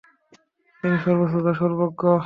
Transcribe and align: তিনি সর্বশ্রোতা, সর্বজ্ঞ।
তিনি 0.83 0.97
সর্বশ্রোতা, 0.99 1.51
সর্বজ্ঞ। 1.53 2.01